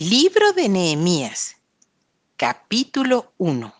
[0.00, 1.56] Libro de Nehemías,
[2.38, 3.74] capítulo 1.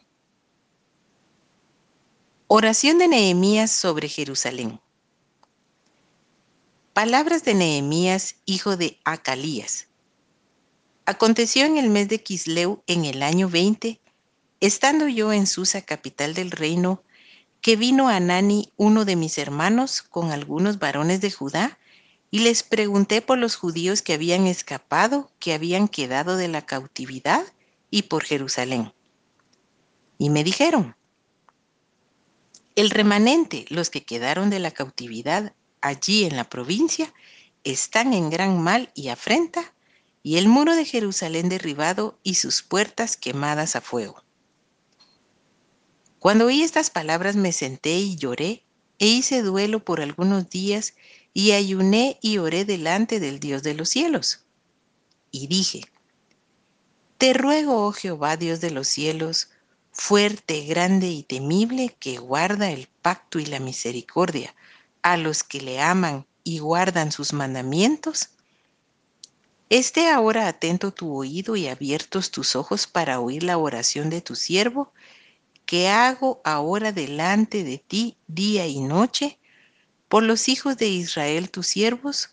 [2.47, 4.83] Oración de Nehemías sobre Jerusalén.
[6.93, 9.87] Palabras de Nehemías, hijo de Acalías.
[11.07, 13.99] Aconteció en el mes de Quisleu, en el año 20,
[14.61, 17.03] estando yo en Susa, capital del reino,
[17.63, 21.79] que vino Anani, uno de mis hermanos, con algunos varones de Judá,
[22.31, 27.45] y les pregunté por los judíos que habían escapado, que habían quedado de la cautividad,
[27.91, 28.93] y por Jerusalén.
[30.17, 30.95] Y me dijeron,
[32.77, 37.13] el remanente, los que quedaron de la cautividad allí en la provincia,
[37.65, 39.75] están en gran mal y afrenta,
[40.23, 44.23] y el muro de Jerusalén derribado y sus puertas quemadas a fuego.
[46.19, 48.63] Cuando oí estas palabras me senté y lloré,
[48.99, 50.95] e hice duelo por algunos días,
[51.33, 54.45] y ayuné y oré delante del Dios de los cielos.
[55.31, 55.83] Y dije,
[57.19, 59.51] Te ruego, oh Jehová, Dios de los cielos,
[59.93, 64.55] fuerte, grande y temible, que guarda el pacto y la misericordia
[65.03, 68.31] a los que le aman y guardan sus mandamientos,
[69.69, 74.35] esté ahora atento tu oído y abiertos tus ojos para oír la oración de tu
[74.35, 74.93] siervo,
[75.65, 79.39] que hago ahora delante de ti día y noche,
[80.11, 82.31] por los hijos de Israel tus siervos,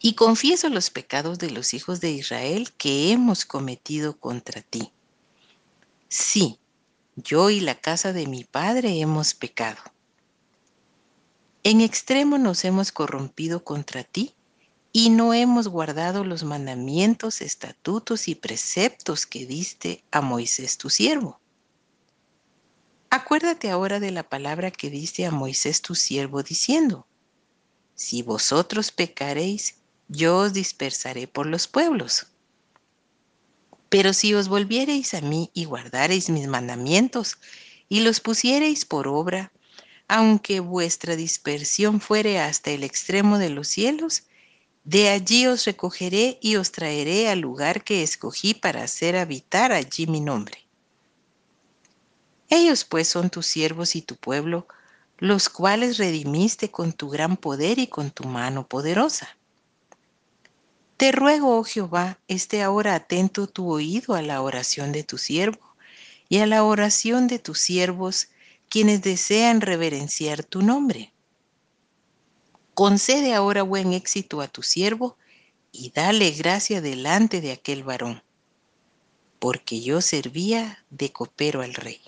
[0.00, 4.90] y confieso los pecados de los hijos de Israel que hemos cometido contra ti.
[6.08, 6.58] Sí,
[7.14, 9.82] yo y la casa de mi padre hemos pecado.
[11.62, 14.34] En extremo nos hemos corrompido contra ti
[14.92, 21.38] y no hemos guardado los mandamientos, estatutos y preceptos que diste a Moisés tu siervo.
[23.16, 27.06] Acuérdate ahora de la palabra que diste a Moisés tu siervo diciendo,
[27.94, 29.76] si vosotros pecaréis,
[30.08, 32.26] yo os dispersaré por los pueblos.
[33.88, 37.38] Pero si os volviereis a mí y guardareis mis mandamientos
[37.88, 39.52] y los pusiereis por obra,
[40.08, 44.24] aunque vuestra dispersión fuere hasta el extremo de los cielos,
[44.82, 50.08] de allí os recogeré y os traeré al lugar que escogí para hacer habitar allí
[50.08, 50.63] mi nombre.
[52.50, 54.66] Ellos pues son tus siervos y tu pueblo,
[55.18, 59.36] los cuales redimiste con tu gran poder y con tu mano poderosa.
[60.96, 65.74] Te ruego, oh Jehová, esté ahora atento tu oído a la oración de tu siervo
[66.28, 68.28] y a la oración de tus siervos,
[68.68, 71.12] quienes desean reverenciar tu nombre.
[72.74, 75.16] Concede ahora buen éxito a tu siervo
[75.72, 78.22] y dale gracia delante de aquel varón,
[79.38, 82.00] porque yo servía de copero al rey.